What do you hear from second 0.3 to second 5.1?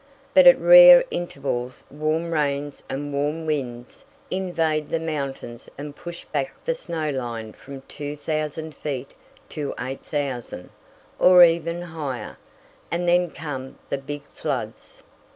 But at rare intervals warm rains and warm winds invade the